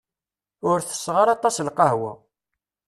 Ur 0.69 0.79
tesseɣ 0.81 1.15
ara 1.21 1.31
aṭas 1.35 1.57
lqahwa. 1.67 2.13